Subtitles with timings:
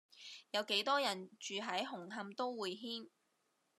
[0.49, 3.07] 有幾多人住喺紅磡都會軒